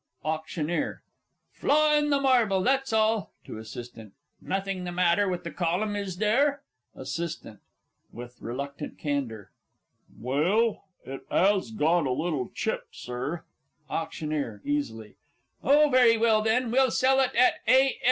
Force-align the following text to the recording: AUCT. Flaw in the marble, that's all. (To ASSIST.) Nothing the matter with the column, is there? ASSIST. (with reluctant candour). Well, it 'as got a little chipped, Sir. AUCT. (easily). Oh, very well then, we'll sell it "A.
AUCT. 0.25 0.97
Flaw 1.51 1.93
in 1.93 2.09
the 2.09 2.19
marble, 2.19 2.63
that's 2.63 2.91
all. 2.91 3.29
(To 3.45 3.59
ASSIST.) 3.59 3.99
Nothing 4.41 4.83
the 4.83 4.91
matter 4.91 5.29
with 5.29 5.43
the 5.43 5.51
column, 5.51 5.95
is 5.95 6.17
there? 6.17 6.63
ASSIST. 6.95 7.45
(with 8.11 8.41
reluctant 8.41 8.97
candour). 8.97 9.51
Well, 10.19 10.85
it 11.05 11.21
'as 11.29 11.69
got 11.69 12.07
a 12.07 12.11
little 12.11 12.49
chipped, 12.55 12.95
Sir. 12.95 13.43
AUCT. 13.91 14.61
(easily). 14.65 15.17
Oh, 15.63 15.89
very 15.91 16.17
well 16.17 16.41
then, 16.41 16.71
we'll 16.71 16.89
sell 16.89 17.19
it 17.19 17.33
"A. 17.67 17.99